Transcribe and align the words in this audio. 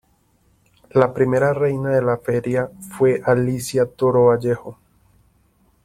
La 0.95 1.13
primera 1.17 1.53
reina 1.53 1.91
de 1.91 2.01
la 2.01 2.17
Feria 2.17 2.71
fue 2.97 3.21
Alicia 3.23 3.85
Toro 3.85 4.25
Vallejo. 4.29 4.79